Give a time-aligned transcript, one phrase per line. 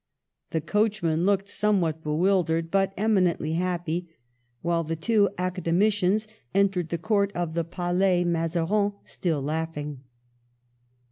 [0.49, 4.09] The coachman looked somewhat bewildered, but eminently happy,
[4.63, 10.01] while the two academi cians entered the court of the Palais Mazarin, still laughing.